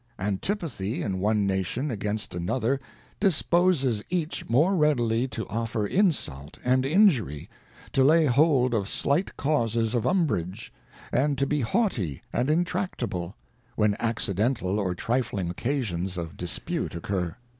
ŌĆö 0.19 0.25
Antipathy 0.27 1.03
in 1.03 1.19
one 1.19 1.45
nation 1.45 1.91
against 1.91 2.33
another 2.33 2.79
disposes 3.19 4.01
each 4.09 4.49
more 4.49 4.75
readily 4.75 5.27
to 5.27 5.47
offer 5.47 5.85
insult 5.85 6.57
and 6.63 6.87
injury, 6.87 7.47
to 7.93 8.03
lay 8.03 8.25
hold 8.25 8.73
of 8.73 8.89
slight 8.89 9.37
causes 9.37 9.93
of 9.93 10.07
umbrage, 10.07 10.73
and 11.11 11.37
to 11.37 11.45
be 11.45 11.61
haughty 11.61 12.23
and 12.33 12.49
intractable, 12.49 13.37
when 13.75 13.93
acci 13.97 14.33
dental 14.33 14.79
or 14.79 14.95
trifling 14.95 15.51
occasions 15.51 16.17
of 16.17 16.35
dispute 16.35 16.95
occur. 16.95 17.35